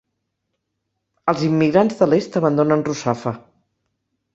[1.33, 3.39] Els immigrants de l'est abandonen Russafa.